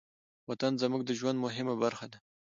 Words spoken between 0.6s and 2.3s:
زموږ د ژوند مهمه برخه ده.